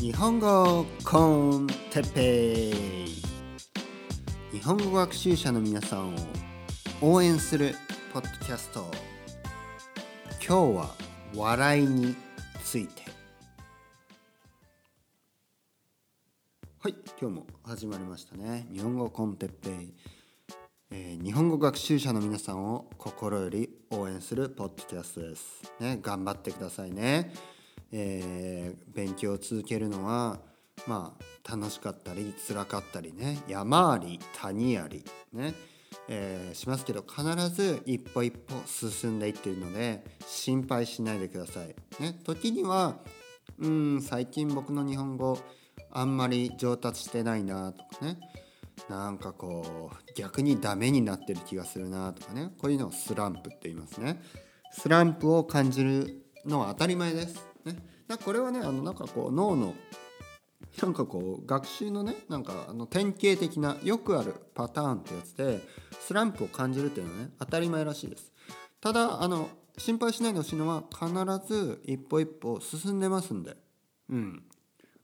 [0.00, 2.72] 日本語コンテッペ
[4.52, 6.18] 日本語学習者の皆さんを
[7.00, 7.74] 応援する
[8.12, 8.90] ポッドキャスト。
[10.44, 10.94] 今日は
[11.34, 12.16] 笑いに
[12.64, 13.02] ついて。
[16.80, 18.66] はい今日も始まりましたね。
[18.72, 19.94] 日本語コンテッペイ、
[20.90, 25.72] えー日本語学習者の皆さんを心より応援するポッドキャストです。
[25.80, 27.32] ね頑張ってくださいね。
[27.92, 30.40] えー勉強を続けるのは
[30.86, 35.54] まあ楽しかったり辛かったりね山あり谷ありね、
[36.08, 41.74] えーしますけど必ず一歩一歩進んでいっているので心配しないでください。
[42.02, 42.96] ね、時には
[43.58, 45.38] うん最近僕の日本語
[45.90, 48.18] あんまり上達してないなとかね
[48.88, 54.20] なんかこう逆にダメになってる気がするなとかねこういうのをスランプって言いますね。
[54.70, 57.47] スランプを感じるのは当たり前です。
[57.64, 57.76] ね、
[58.06, 59.74] だこれはねあのなんかこう脳の
[60.82, 65.60] なんかこう学習のねなんかあの典型的なよくあるパターンってやつで
[66.00, 68.32] スランプを感じるっていうのはね当たり前らしいです。
[68.80, 71.08] ただあの心配しないでほしいのは必
[71.46, 73.56] ず一歩一歩進んでますんで、
[74.10, 74.42] うん、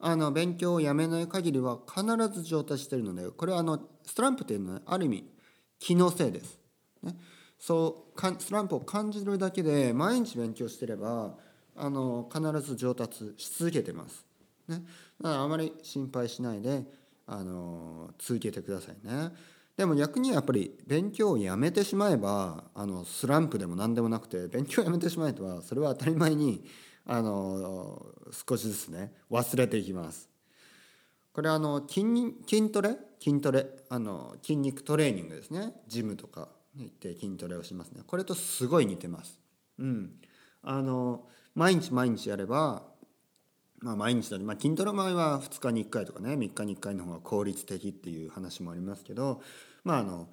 [0.01, 5.31] あの勉強をやめない限りは必ず上達してるのでこれはあのスランプっていうのは、ね、ある意味
[5.79, 6.59] 気のせいです。
[7.03, 7.15] ね、
[7.59, 11.37] そうかスランプを感じるだけで毎日勉強してれば
[11.77, 14.25] あの必ず上達し続けてます。
[14.69, 14.83] ね、
[15.21, 16.85] だからあまり心配しないで
[17.27, 19.31] あの続けてくださいね。
[19.77, 26.65] でも逆にやっぱり勉強をやめてしまえばあのスランプでも何でもなくて勉強をやめてしまえばそれは当たり前に
[27.07, 28.07] あの
[28.49, 30.29] 少しずつね忘れていきます。
[31.33, 32.05] これあの筋
[32.49, 32.97] 筋トレ？
[33.21, 33.67] 筋トレ？
[33.89, 39.41] あの筋肉トレーニングですねジムとかに行って筋トレをしますねこれとすごい似てます。
[39.81, 40.13] うん、
[40.65, 42.83] あの毎日毎日やれば
[43.85, 49.43] まあ、毎日だね、まあ、筋トレの場合は2日に1回とかね3日に1回の方が効率的っていう話もありますけど、
[49.85, 50.29] まあ、あの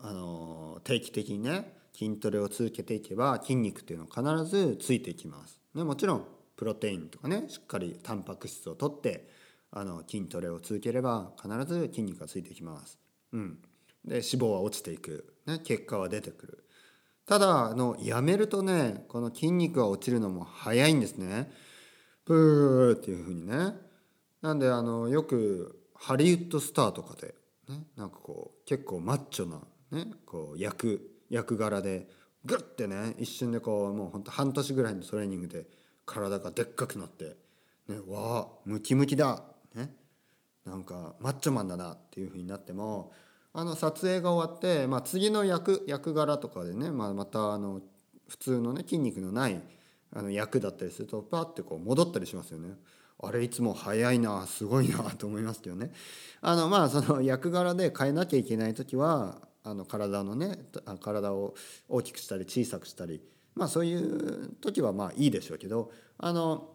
[0.00, 5.60] あの定期的にね筋トレを続けていけば筋肉っていうのは必ずついていきます。
[5.74, 6.24] ね、もちろん
[6.54, 9.28] プロテインとかねしっかりタンパク質をとって
[9.72, 13.00] あの筋トレを続ければ必ず筋肉がついてきます。
[13.32, 13.58] うん、
[14.04, 16.64] で脂肪は落ちていく、ね、結果は出てくる。
[17.26, 21.50] ただあのやめるとねこの筋肉が落ちるのも早いんですね。
[22.24, 23.74] ブーっていう風にね
[24.42, 27.34] なんであのよくハリウッドスターとかで、
[27.68, 29.60] ね、なんかこう結構マッチョな、
[29.90, 31.00] ね、こう役
[31.30, 32.08] 役柄で
[32.44, 35.66] グッてね一瞬でこうもうほんと半年ぐらいのトレーニングで
[36.04, 37.36] 体がでっかくなって、
[37.88, 39.42] ね、わあムキムキだ、
[39.74, 39.92] ね、
[40.64, 43.12] なんかマッチョマンだなっていう風になっても
[43.58, 47.80] あの撮影が終わって、まあ、次の役役柄とかでね、まあ、またあの
[48.28, 49.58] 普通のね筋肉のない
[50.12, 52.74] あの役だったりするとパッてこう戻ったりしますよね。
[53.18, 55.90] あれいつも早いなすごいなと思いますけどね。
[56.42, 60.58] あのまあその役柄で変えなきゃいけない時はあの体のね
[61.00, 61.54] 体を
[61.88, 63.22] 大きくしたり小さくしたり
[63.54, 66.74] まあそういう時はまあいいでしょうけどあの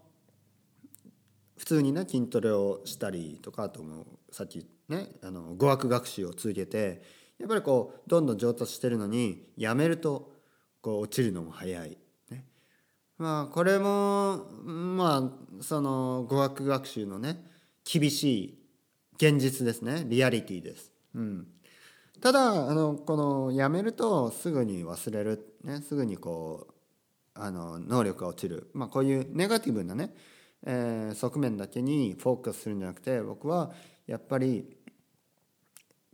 [1.58, 7.02] 普通にね筋トレをしたりとかあともさっきねあの語学学習を続けて
[7.40, 10.32] やっぱりこうどんどん上達してるのにやめると
[10.82, 11.98] こう落ちるのも早い。
[12.30, 12.46] ね、
[13.18, 17.44] まあこれもまあその語学学習のね
[17.84, 18.62] 厳しい
[19.16, 20.04] 現実ですね。
[20.06, 20.92] リアリティです。
[21.16, 21.48] うん、
[22.22, 26.74] ただあのこのやめるとすぐに忘れる、ね、すぐにこう
[27.34, 30.14] あの能力が落ちる、まあ、こういうネガティブなね、
[30.66, 33.72] えー側面だけにフォーカスするんじゃなくて僕は
[34.08, 34.78] やっぱり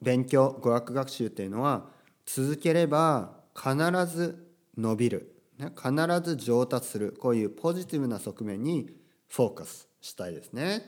[0.01, 1.85] 勉強語学学習っていうのは
[2.25, 3.75] 続ければ必
[4.05, 4.47] ず
[4.77, 5.91] 伸びる、必
[6.23, 7.15] ず上達する。
[7.19, 8.89] こういうポジティブな側面に
[9.27, 10.83] フォーカスしたいですね。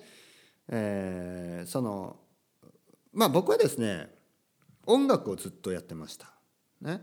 [0.67, 2.17] えーその
[3.11, 4.07] まあ僕はですね
[4.85, 6.31] 音楽をずっとやってました。
[6.81, 7.01] ね。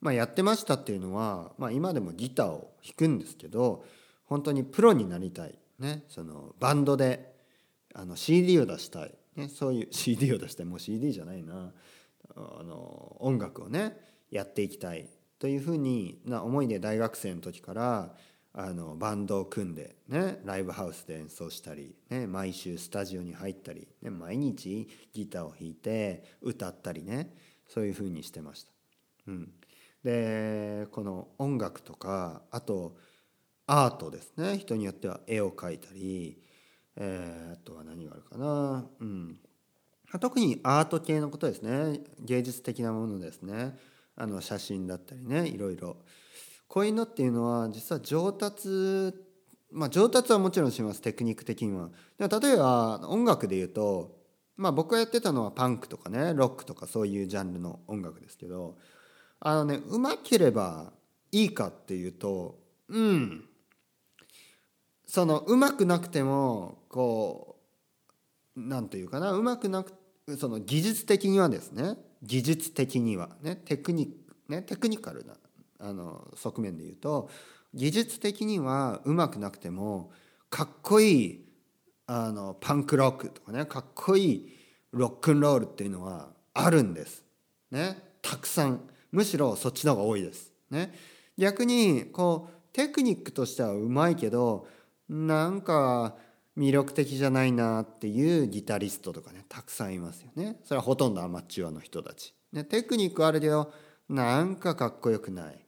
[0.00, 3.84] まあ、やってましたっていうのは、まあ、今でもギターを弾くんですけど
[4.24, 7.34] 本当にプロになりたい、ね、そのバンドで
[7.94, 11.72] あの CD を出したい、ね、そういう CD を出してもう CD じゃないな。
[12.34, 13.96] あの音楽をね
[14.30, 15.08] やっていきたい。
[15.38, 18.14] というふうにな思いで大学生の時から
[18.54, 27.36] あのバンドを組んで、ね、ライブハウスで演奏したり、ね、毎週スタジオに入ったり、ね、毎日ギターを弾いて歌ったりね
[27.68, 28.72] そういうふうにしてました。
[29.28, 29.50] うん、
[30.02, 32.96] でこの音楽とかあと
[33.66, 34.58] アートですね。
[34.58, 36.38] 人によっては絵を描いたり、
[36.96, 39.38] えーあとは何があるかな、うん、
[40.20, 42.00] 特にアート系のことですね。
[42.20, 43.76] 芸術的なものですね。
[44.14, 45.48] あの写真だったりね。
[45.48, 45.96] いろいろ。
[46.68, 49.14] こういうのっていうのは実は上達
[49.72, 51.02] まあ、上達はもちろんします。
[51.02, 51.90] テクニック的には。
[52.18, 54.16] で例えば音楽で言うと、
[54.56, 56.34] まあ、僕がやってたのはパンクとかね。
[56.34, 58.78] ロックとかそういうジャンルの音楽ですけど。
[59.40, 60.92] あのねうまければ
[61.30, 62.58] いいかっていうと
[62.88, 63.44] うん。
[65.06, 67.56] そのうまくなくてもこ
[68.56, 69.92] うなんていうかなうまくなく
[70.38, 75.34] その技術的にはですね技術的にはねテクニックねテクニカルな
[75.78, 77.30] あの側面で言うと
[77.74, 80.10] 技術的にはうまくなくても
[80.50, 81.44] かっこいい
[82.06, 84.56] あのパンクロックとかねかっこいい
[84.92, 87.22] ロックンロールっていうのはあるんです。
[87.70, 88.80] ね、たくさん
[89.12, 90.52] むしろそっちの方が多いです。
[90.70, 90.94] ね、
[91.36, 94.66] 逆にこうテクニックとしてはうまいけど
[95.08, 96.16] なんか
[96.56, 100.58] 魅力的じゃないなっていうギタリストとかねたくさんいますよね。
[100.64, 102.34] それはほとんどアマチュアの人たち。
[102.52, 103.72] ね、テクニックあるけど
[104.08, 105.58] なんかかっこよくない。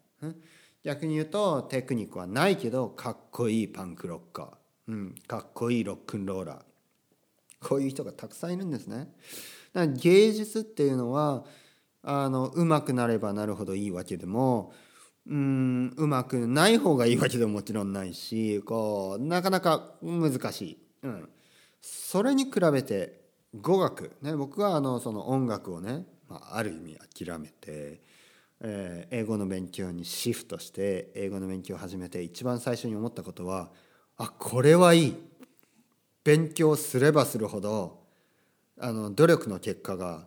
[0.85, 4.49] 逆に言うとテクニックはないけどかっこいいパンクロッカー、
[4.89, 6.63] うん、かっこいいロックンローラー
[7.61, 9.09] こういう人がたくさんいるんですね。
[9.75, 11.45] だから芸術っていうのは
[12.03, 14.73] あのうまくなればなるほどいいわけでも
[15.29, 20.79] うんうまくない方がいいわけでももちろんないしこうなかなか難しい。
[21.03, 21.29] うん、
[21.81, 23.21] それに比べて
[23.61, 28.01] 語学ね僕はあのその音楽をね、まあ、ある意味諦めて
[28.61, 33.71] えー、英語の勉強にシフトして英語の勉強を始めて一番最初に思ったことは
[34.17, 35.17] あこれはいい
[36.25, 38.01] 勉強すればするほど
[38.81, 40.27] あの努力の結果が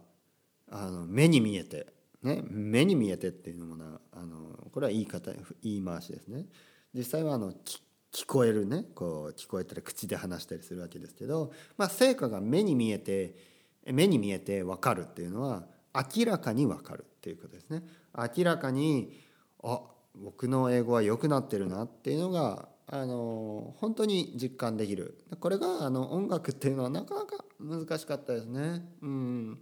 [0.71, 1.87] あの目に見えて、
[2.23, 5.31] ね、目に見えてっていうのもなあのこれは言い方
[5.63, 6.45] 言い回しですね
[6.93, 7.53] 実際はあの
[8.11, 13.35] 聞こえるねこう聞こえたり口で話したりするわけですけど、まあ、成果が目に見えて
[13.85, 15.65] 目に見えて分かるっていうのは
[15.95, 17.83] 明らかに分かるっていうことですね。
[18.15, 19.19] 明らかに
[19.63, 19.81] あ
[20.15, 28.85] 僕の英語は良くなってるなっていうのがあの本当に実感できるこれがあの音楽っていうのはなかなか難しかったですね。
[29.01, 29.59] うん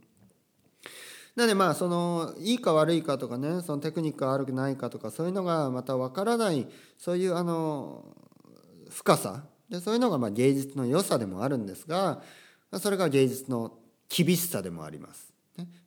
[1.39, 8.03] なのでまあそのいいか悪いかとかねそのテクニックが悪くないかとかそういうのがまた分からないそういうあの
[8.89, 9.45] 深さ。
[9.69, 12.23] でそういうのがま芸術の良さでもあるんですが
[12.73, 13.77] それが芸術の
[14.09, 15.31] 厳しさでもあります。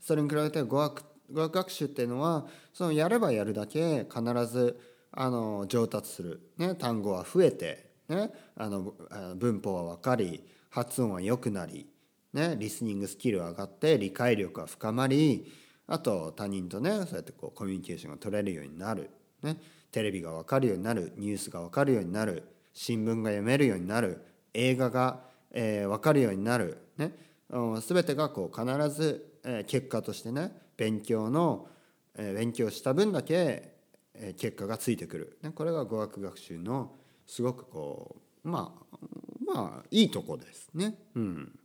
[0.01, 8.95] それに比べて語学語学学習っていうのはそのやればやるだけ必ずあの上達する、ね、単語は増えて、ね、あの
[9.37, 11.92] 文法は分かり発音は良くなり、
[12.33, 15.53] ね、リスニングスキルが上がって理解力が深まり
[15.87, 19.11] あと他人とねそうやってこうコミュニケーションが取れるようになる、
[19.43, 19.57] ね、
[19.91, 24.25] テレビが分かるようになるニュースが分かるようになる新聞が読めるようになる
[24.55, 25.21] 映画が、
[25.51, 27.13] えー、分かるようになる、ね、
[27.51, 31.69] 全てがこう必ずえ結果としてね勉強の、
[32.17, 33.73] え勉強した分だけ、
[34.15, 36.93] え結果がついてくる、ね、これが語学学習の
[37.27, 38.97] すごくこうまあ
[39.45, 40.71] まあいいとこです。
[40.75, 40.95] ね。
[41.15, 41.59] うん、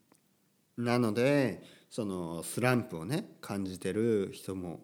[0.78, 4.82] なのでそのスランプをね感じてる人も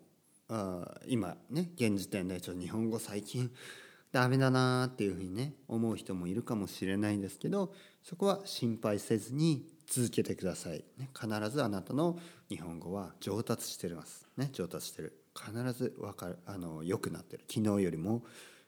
[0.49, 3.51] あ今ね現時点でちょっと日本語最近
[4.11, 7.73] ダメだなっていうふうにね思う人もいるかもしれないんですけど
[8.03, 12.19] そこは心配せずに続けてください、ね、必ずあなたの
[12.49, 15.23] 日本語は上達してます、ね、上達してる。
[15.35, 16.37] 必ずわかる。
[16.45, 17.43] あの良くなってる。
[17.51, 18.23] 昨日よりも、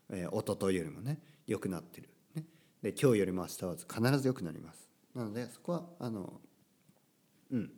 [0.09, 2.45] えー、一昨日よりもね良くなってる、ね、
[2.81, 4.89] で今日よりも明日は必ず良くなります。
[5.13, 6.41] なのでそこはあの
[7.51, 7.71] うん。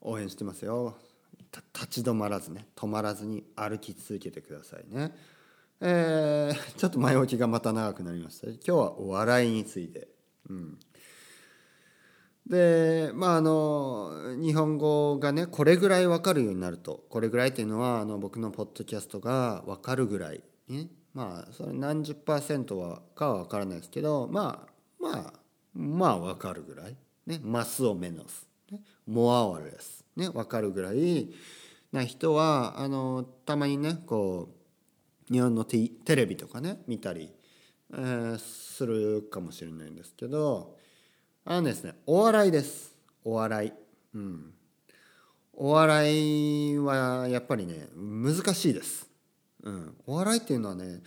[0.00, 0.96] 応援してますよ。
[1.74, 2.66] 立ち止まらずね。
[2.76, 5.14] 止まらずに歩き続けてくださいね。
[5.80, 8.46] えー、ちょっと前置きがまた長くなりました。
[8.46, 10.08] 今日はお笑いについて、
[10.48, 10.78] うん、
[12.46, 17.04] でまああの日本語がねこれぐらい分かるようになると。
[17.08, 24.72] これぐらいっていうのはあの僕のポッドキャストが分かるぐらい、ね、まあそれ何十パーセントはかは分からないですけどまあ
[25.02, 25.32] まあ
[25.74, 26.96] まあ分かるぐらい、
[27.26, 28.46] ね、マスをメノス、
[29.06, 31.28] モアワレス、ね、分かるぐらい。
[31.92, 34.48] な人はあのたまにねこ
[35.30, 37.30] う日本のテレビとかね見たり、
[37.92, 40.74] えー、するかもしれないんですけど
[41.44, 42.96] あのですねお笑いです。
[43.24, 43.72] お笑い。
[44.14, 44.54] うん。
[45.54, 49.06] お笑いはやっぱりね難しいです、
[49.62, 51.02] うん、お笑いっていうのはね、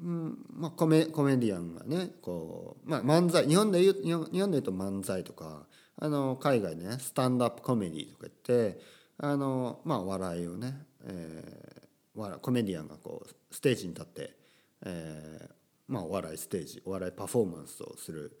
[0.00, 5.66] うんまあ、コメコメディアンがねこう、まあ、漫才日本で言う日本で言うと漫才とか
[6.00, 8.80] あの海外ねスタンドアップコメディとか言って
[9.18, 10.74] あの、まあ、笑いをね、
[11.04, 14.36] えー、コメディアンがこうステージに立って、
[14.84, 15.52] えー
[15.88, 18.38] まあ、お笑いステージお笑いパフォーマンスをする。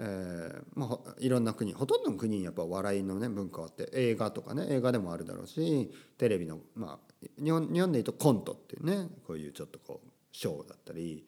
[0.00, 11.26] ーまあ、いろんな国ほとんどの国にやっぱ笑いの、ね、文化があって映画とかね映画でもあるだろうしテレビの、まあ、日本日本でいうとコントっていうねこういうちょっとこうショーだったり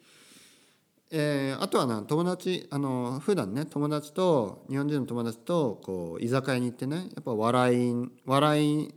[1.13, 8.95] えー、あとはな友達あの普段ね友達と日本人の友達とこう居酒屋に行ってねやっぱ笑い笑い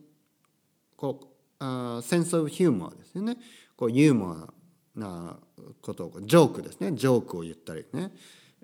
[0.96, 1.28] こう
[1.60, 3.38] あセンス・オブ・ヒューモアですよね。
[3.76, 4.54] こうユーモア
[4.96, 5.38] な
[5.82, 6.92] ことをジョークですね。
[6.92, 8.12] ジョークを言ったりね、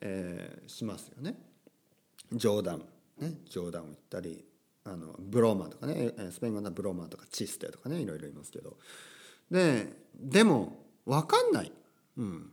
[0.02, 1.36] えー、しますよね。
[2.34, 2.84] 冗談。
[3.18, 4.46] ね冗談を言ったり
[4.84, 8.78] あのブローマーとかねスペイン語のブローマーとかチステとかねいろいろいますけど。
[9.50, 11.72] ででも分かんない、
[12.18, 12.52] うん、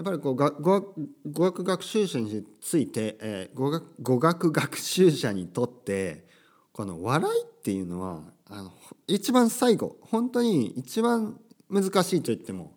[0.00, 0.94] やっぱりこう語
[1.30, 6.24] 語学学習者について、えー、語学語学学習者にとって
[6.72, 8.72] この笑いっていうのはあの
[9.06, 11.38] 一番最後本当に一番
[11.68, 12.72] 難しいと言っても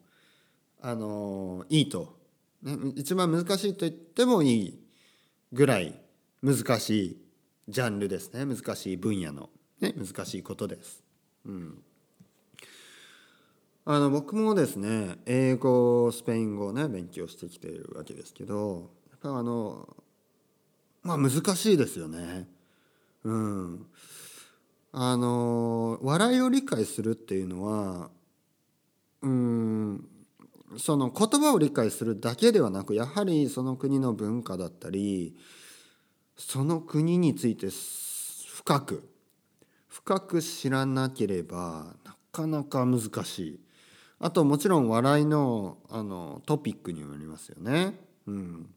[0.81, 2.13] あのいいと、
[2.61, 4.79] ね、一番難しいと言ってもいい
[5.53, 5.97] ぐらい
[6.41, 7.17] 難しい
[7.69, 8.43] ジャンルですね。
[8.43, 9.49] 難しい分野の、
[9.79, 11.01] ね、難しいことです。
[11.45, 11.83] うん。
[13.85, 19.87] あの僕もですね英語スペイン語をね勉強してきているわけですけどやっぱあの
[21.01, 22.47] まあ難しいですよね。
[23.25, 23.85] うん。
[24.93, 28.11] あの笑いを理解するっていうのは
[29.21, 30.07] うん
[30.77, 35.35] その言葉を理解するだけではなくやはりその国の文化だったり
[36.37, 37.67] その国について
[38.47, 39.09] 深く
[39.87, 43.62] 深く知らなければなかなか難しい。
[44.23, 47.93] あともちろん笑いのあのトピックにもよりますよね。
[48.25, 48.69] うん、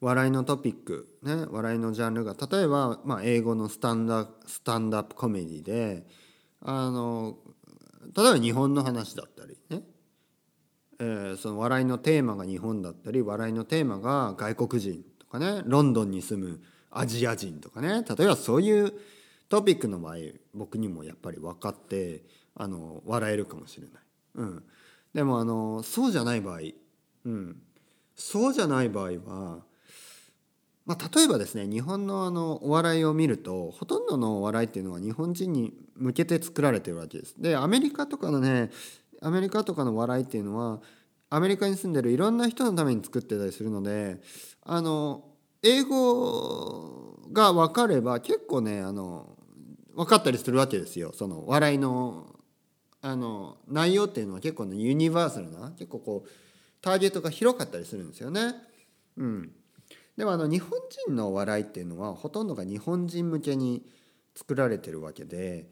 [0.00, 6.06] 笑いのトピック、ね、笑いのジャンルが例えば、まあ、英語のスタンダスタンダップコメディで
[6.62, 7.36] あの
[8.16, 9.82] 例えば日本の話だったりね、
[10.98, 18.02] えー、その笑いのテーマが日本だったり笑いのテーマが外国人とかねロンドンに住むアジア人とかね。
[18.08, 18.94] 例えばそういう
[19.50, 20.16] トピックの場合
[20.54, 22.22] 僕にもやっぱり分かって
[22.54, 24.02] あの笑えるかもしれない。
[24.34, 24.62] うん、
[25.14, 26.60] でもあのそうじゃない場合、
[27.26, 27.62] うん、
[28.14, 29.58] そうじゃない場合は、
[30.86, 37.34] まあ、例えばですね日本のあのお笑いを見るとほとんどのお笑いっていうのは日本人に向けて作られてるわけです。
[37.38, 38.70] でアメリカとかのね
[39.20, 40.80] アメリカとかの笑いっていうのは
[41.30, 44.20] アメリカに住んでるいろんな人のために作ってたりするので
[44.64, 45.24] あの
[45.62, 49.36] 英語が分かれば結構ねあの
[49.94, 52.26] 分かったりするわけですよその笑いの
[53.02, 56.30] あの内容っていうのは結構ねユニバーサルな結構こう
[56.80, 58.54] ターゲットが広かったりするんですよね。
[59.16, 59.52] うん、
[60.16, 63.84] でもあの日本人の笑いっていうのはほとんどが日本人向けに
[64.34, 65.68] 作られてるわけで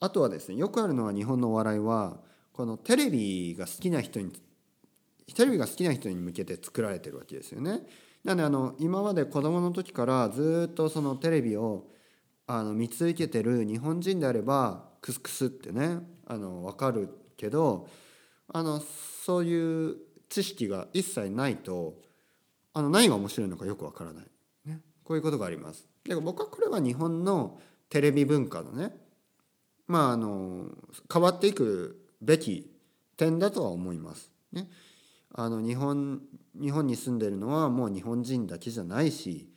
[0.00, 2.18] あとはですねよくあるのは日本のお笑いは
[2.52, 4.32] このテレビが好きな人に
[5.34, 7.82] テレビが好きな人に向けて作られてるわけですよね。
[8.24, 11.86] なのであの今まで子供の時からずっとそのテレビを
[12.46, 17.88] あの見続けてる日本人であればクスクスってねあの分かるけど
[18.52, 18.80] あの
[19.24, 19.96] そういう
[20.28, 21.98] 知識が一切ないと
[22.72, 24.24] あの何が面白いのかよくわからない、
[24.66, 25.86] ね、こういうことがあります。
[26.04, 28.94] で僕はこれは日本のテレビ文化のね
[29.86, 30.66] まああの
[31.12, 32.70] 変わっていくべき
[33.16, 34.30] 点だとは思います。
[34.52, 34.68] ね、
[35.34, 36.20] あの日本
[36.60, 39.48] 日本に住んでるのはもう日本人だけじゃないし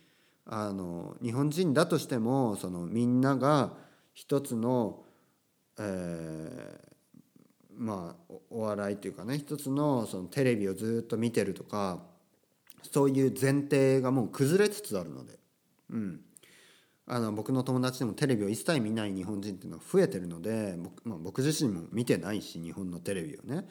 [0.46, 3.74] あの日本人だとしてもそのみんなが
[4.14, 5.03] 一つの、
[5.80, 12.00] えー、まあお笑いというかね一つのそのテレビをずっと見てるとか
[12.92, 15.39] そういう前提がもう崩れつつあるので、
[15.89, 16.20] うん、
[17.08, 23.68] あの僕の友達でもテレビを一切見ない日本人っていうのは増えてるので僕,、まあ、僕自身も見てないし日本のテレビをね。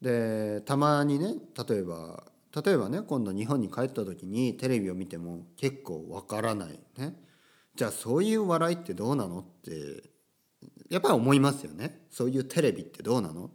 [0.00, 1.34] でたまにね
[1.68, 2.22] 例えば
[2.64, 7.14] 例えばね今度日本に帰った時にテレビを見ても結構わからないね。
[7.74, 10.02] じゃあそういう笑いってどうなのって
[10.88, 12.06] やっぱり思いますよね。
[12.10, 13.50] そういうテレビってどうなの？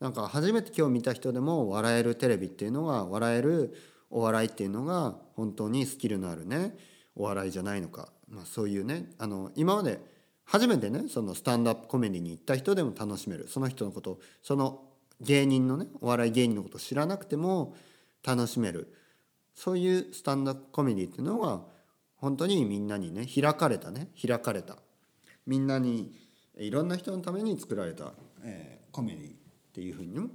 [0.00, 3.74] なんか初めて今日見た人でも笑えるテレビっていうのは笑える
[4.10, 6.76] お笑いっていうのが本当にスキルのあるね
[7.16, 10.00] お笑いじゃないのか、まあ、そういうねあの今まで
[10.44, 13.48] 初めてねそのスタンドアップコメディに行った人でも楽しめる。
[13.48, 14.82] その人のことその
[15.20, 17.74] 芸人のねお笑い芸人のこと知らなくても
[18.24, 18.94] 楽しめる。
[19.56, 21.60] そういうスタンダップコメディっていうのが
[22.14, 24.10] 本当にみんなにね開かれたね。
[24.20, 24.76] 開かれた。
[25.44, 26.12] みんなに
[26.58, 28.12] いろんな人のために作られた、
[28.42, 29.32] えー、コメディっ
[29.72, 30.28] ていうふうにも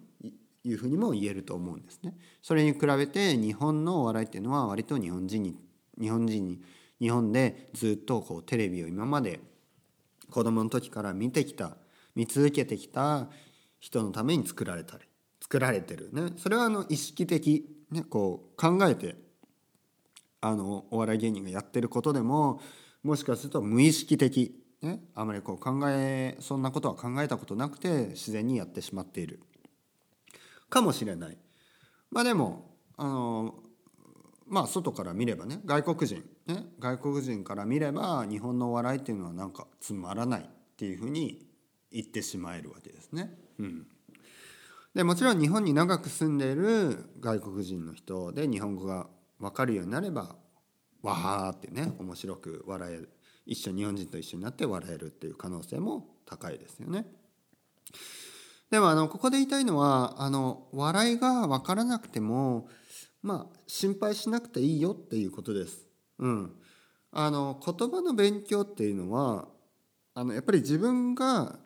[0.65, 2.15] いうふうにも言えると思うんですね。
[2.42, 5.58] それに比べて日本のお笑いっていうのは割と日本人に
[6.00, 6.62] 日本人に
[7.00, 9.42] 日本でずっとこうテレビを今まで
[10.30, 11.75] 子供の時から見てきた
[12.15, 13.27] 見続けてきた
[13.80, 15.03] 人のために作られたり
[15.42, 19.15] 作られてるねそれはあの意識的、ね、こう考えて
[20.39, 22.62] あのお笑い芸人がやってることでも
[23.03, 29.39] もしかすると無意識的、ね、あまりこう考えそんなことは考えたことなくて自然にやってしまっている。
[30.69, 31.37] かもしれない。
[32.11, 33.55] まあでもあの
[34.45, 41.47] まあ外から見ればね外国人ね外国人から見れば日本のお笑いっていうのはなんかつまらないっていうふうに
[41.89, 43.33] 言ってしまえるわけですね。
[43.59, 43.87] うん、
[44.93, 49.07] でもちろん日本に長く住んでいる外国人の人で日本語が
[49.39, 50.35] 分かるようになれば
[51.01, 53.09] わーってね面白く笑える。
[53.45, 57.05] 一緒日本人と一緒になって笑えるっていう可能性も高いですよね。
[58.71, 62.67] でもあのここで言いたいのはあの笑いが分からなくても
[63.21, 65.85] まあ心配しなくていいよっていうことです。
[66.19, 66.55] うん、
[67.12, 69.47] あの言葉の勉強っていうのは
[70.15, 71.59] あのやっぱり自分が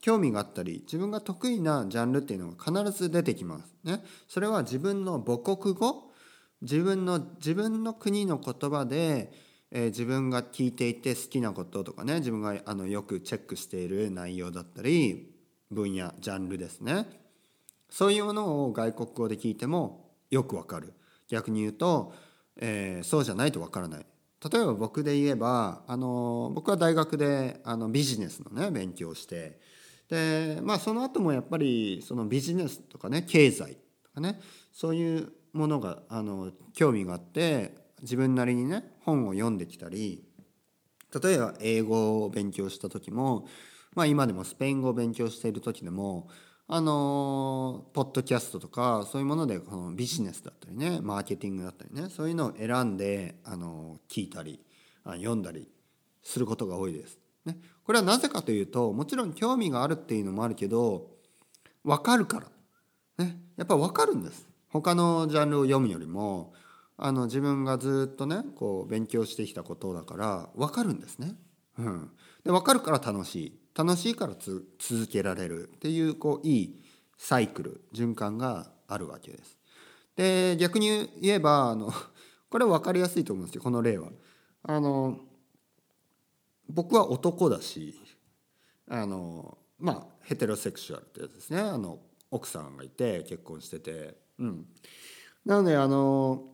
[0.00, 3.74] 興味があったり自分が得意なジャンルっていうのが必ず出てきます。
[3.84, 6.12] ね、それは自分の母国語
[6.62, 9.32] 自分の自分の国の言葉で、
[9.74, 15.32] えー、自分が聞いていて好きなこととかね自分があのよくチェックしている内容だったり
[15.70, 17.06] 分野ジャンルですね。
[17.88, 20.92] そういうものを外国語で聞いてもよくわかる。
[21.28, 22.12] 逆に言うと、
[22.60, 24.06] えー、そうじゃないとわからない。
[24.52, 29.60] 例えば僕で言えばあの僕は大学であのビジネスのね勉強をして
[30.08, 34.40] でまあその後もやっぱりそのビジネスとかね経済とかね
[34.72, 40.24] そういうものがあの興味があって自分なりにね本を読んできたり
[41.22, 43.46] 例えば英語を勉強した時も
[43.94, 46.28] まあ、今でもスペイン語を勉強している時でも
[46.66, 54.60] あのポッドキャストとかそういうものでこのビジネスだったりねマーケティングだったりねそういうのを選んであの聞いたり
[55.04, 55.68] 読んだり
[56.22, 57.18] することが多いです。
[57.44, 61.10] ね、これはなぜかというともちろん興味があるっていうのもあるけど
[61.82, 62.40] 分かるか
[63.18, 64.48] ら、ね、やっぱ分かるんです。
[64.68, 66.54] 他のジャンルを読むよりも
[66.96, 71.34] あの自分がずっとねこう勉強してきたことだから分かるんですね。
[71.78, 72.10] うん、
[72.44, 76.82] で分かるから楽しい楽しいから続けられるっていうこういい
[77.16, 79.58] サイクル循環があるわけです。
[80.16, 81.92] で逆に言えばあの
[82.50, 84.10] これ分かりやすいと思うんですよこの例は。
[84.64, 85.18] あの
[86.68, 87.98] 僕は男だし
[88.88, 92.00] あのまあヘテロセクシュアルってやつですねあの
[92.30, 94.20] 奥さんがいて結婚してて。
[94.38, 94.66] うん、
[95.44, 96.51] なのであの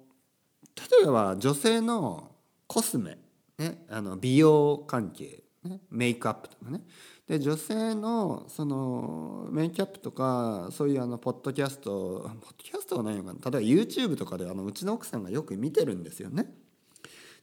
[1.00, 2.30] 例えば女性の
[2.66, 3.18] コスメ、
[3.58, 6.82] ね、あの美容関係ね、メイクアップとかね。
[7.26, 13.58] で女性のそのメイクアップとかそういうあのポッドキャストポッドキャストはないのかな。
[13.58, 16.46] 例えば YouTube とかであのうちの奥さんがよく見てるんですよね。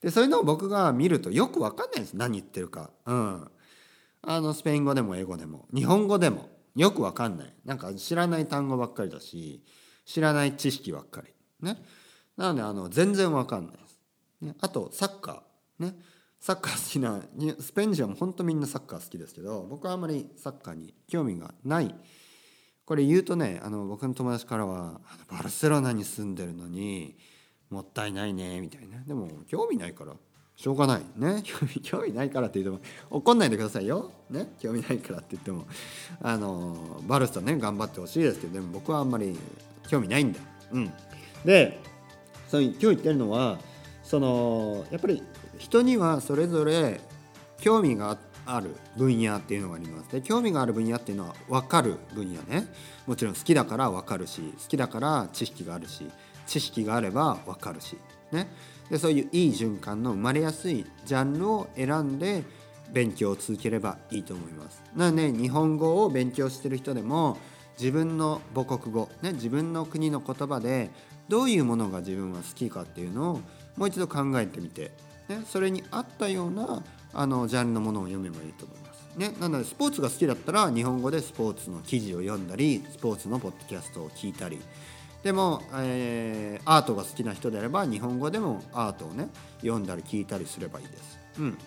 [0.01, 2.13] でそういうのを僕が見るとよく分かんないんです。
[2.13, 2.91] 何言ってるか。
[3.05, 3.47] うん、
[4.21, 5.67] あのスペイン語でも英語でも。
[5.73, 6.49] 日本語でも。
[6.75, 7.53] よく分かんない。
[7.63, 9.63] なんか知らない単語ばっかりだし
[10.05, 11.33] 知らない知識ばっかり。
[11.61, 11.81] ね。
[12.37, 13.99] なのであの全然分かんないです、
[14.41, 15.85] ね、あとサッカー。
[15.85, 15.95] ね
[16.39, 17.21] サッカー好きな
[17.59, 21.95] スペイン人は本当みんなサッカー好きですけど僕はあんまりサッカーに興味がない。
[22.85, 27.17] これ言うとねあの僕の友達からはバルセロナに住んでるのに
[27.71, 28.99] もったいないねみたいな。
[29.03, 30.13] でも興味ないから。
[30.55, 31.01] しょうがない。
[31.15, 31.41] ね。
[31.43, 34.11] 興 味興味ないからって言っても怒んないでくださいよ。
[34.29, 34.53] ね。
[34.59, 35.65] 興味ないからって言っても
[36.21, 39.37] あのバルサね頑張ってほしいですけどでも僕はあんまり
[39.89, 40.39] 興味ないんだ。
[40.71, 40.93] うん。
[41.43, 41.81] で
[42.55, 43.59] そう今日言ってるのは
[44.01, 45.21] そのやっぱり
[45.57, 47.01] 人にはそれぞれ
[47.59, 50.11] 興味がある分野っていうのがあります。
[50.11, 52.67] で興味がある分野っていうのは分かる分野ね。
[53.07, 56.09] もちろん好きだから分かるし好きだから知識があるし
[56.47, 57.97] 知識があれば分かるし
[58.31, 58.47] ね。
[58.89, 62.43] でそういういい循環の生まれやすいジャンルを選んで
[62.93, 64.81] 勉強を続ければいいと思います。
[64.95, 67.37] なので日本語を勉強してる人でも
[67.77, 70.91] 自分の母国語、ね、自分の国の言葉で
[71.29, 73.41] どういうものが自分は好きかっていうのを
[73.77, 74.91] もう一度考えてみて
[75.27, 76.83] ね、それに合ったような
[77.13, 79.05] あのジャンルのものを読めばいいと思います。
[79.17, 84.59] ね、なのでスポーツが好きだったら日本語でスポーツの記事を読んだりスポーツのポッドキャストを聞いたり
[85.23, 89.29] でも、えー、アートが好きな人であれば日本語でもアートをね
[89.61, 91.19] 読んだり聞いたりすればいいです。
[91.39, 91.57] うん、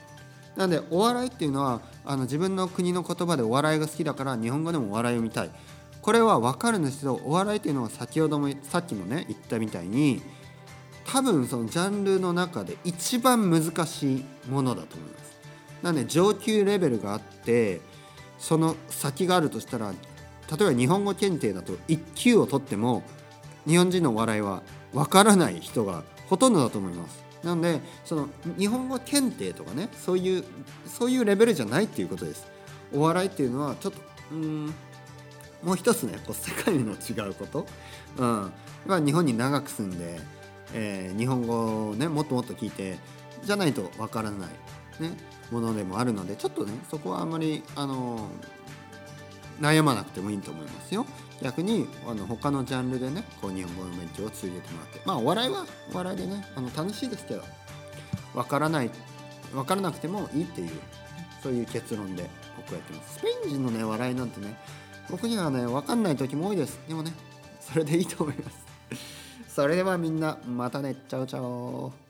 [0.57, 5.51] なのでお笑いっていうのはあの自分の国の言葉でお笑いが好きだから日本語でもお笑いを見たい
[6.09, 10.23] これは分かるんですけどお笑いっていうのは先ほどもさっきもね言ったみたいに
[11.05, 15.39] 多分そのジャンルの中で一番難しいものだと思います。
[15.83, 17.83] なので上級レベルがあって
[18.39, 19.97] その先があるとしたら例
[20.63, 23.03] えば日本語検定だと1級を取っても
[23.67, 24.63] 日本人の笑いは
[24.95, 27.23] わからない人がほとんどだと思います。
[27.45, 30.45] なのでその日本語検定とかねそういう
[30.87, 32.47] そういうレベルじゃないっていうことです。
[32.95, 33.99] お笑いっていうのはちょっと
[34.33, 34.75] うん
[35.63, 37.67] もう一つねこう世界の違うこと、
[38.17, 40.21] うん、日本に長く住んで
[40.75, 42.97] えー、日本語をねもっともっと聞いて
[43.45, 45.13] じゃないとわからない、ね、
[45.51, 48.29] ものでもあるのでちょっとねそこはあんまりあの
[49.61, 51.05] 悩まなくてもいいと思いますよ。
[51.43, 55.01] 逆にあの他のジャンルでねこう日本語の勉強を続けてもらって。
[55.05, 57.43] まあお笑いはお笑いでねあの楽しいですけど
[58.35, 58.91] わからない
[59.53, 60.71] わからなくてもいいっていう
[61.43, 63.19] そういう結論で僕はやってます。
[63.19, 64.57] スペイン人のね笑いなんてね
[65.11, 66.79] 僕にはね分かんない時も多いです。
[66.87, 67.13] でもね
[67.61, 68.59] それでいいと思います。
[69.49, 70.95] それではみんなまたね。
[71.09, 72.08] チャオチャオ。